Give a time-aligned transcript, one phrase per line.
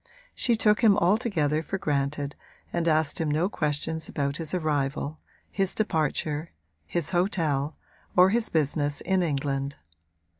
[0.33, 2.35] She took him altogether for granted
[2.73, 5.19] and asked him no questions about his arrival,
[5.51, 6.49] his departure,
[6.87, 7.77] his hotel
[8.17, 9.75] or his business in England.